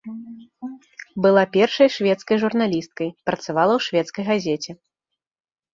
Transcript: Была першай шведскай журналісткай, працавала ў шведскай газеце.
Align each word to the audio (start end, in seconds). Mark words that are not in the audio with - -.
Была 1.25 1.43
першай 1.59 1.89
шведскай 1.97 2.37
журналісткай, 2.45 3.09
працавала 3.33 3.73
ў 3.79 3.91
шведскай 3.91 4.23
газеце. 4.33 4.71